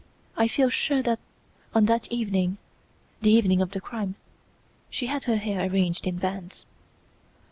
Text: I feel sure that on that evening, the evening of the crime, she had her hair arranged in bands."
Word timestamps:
I 0.35 0.47
feel 0.47 0.71
sure 0.71 1.03
that 1.03 1.19
on 1.75 1.85
that 1.85 2.11
evening, 2.11 2.57
the 3.21 3.29
evening 3.29 3.61
of 3.61 3.69
the 3.69 3.79
crime, 3.79 4.15
she 4.89 5.05
had 5.05 5.25
her 5.25 5.37
hair 5.37 5.69
arranged 5.69 6.07
in 6.07 6.17
bands." 6.17 6.65